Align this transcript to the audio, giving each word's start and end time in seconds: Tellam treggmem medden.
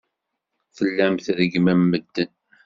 Tellam 0.75 1.15
treggmem 1.25 1.81
medden. 1.91 2.29